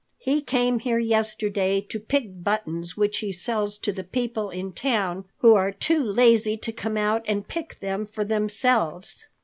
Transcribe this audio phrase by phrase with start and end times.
[0.17, 5.25] He came here yesterday to pick buttons which he sells to the people in town
[5.41, 9.27] who are too lazy to come out and pick them for themselves."